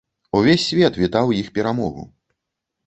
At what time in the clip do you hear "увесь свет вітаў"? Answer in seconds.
0.39-1.37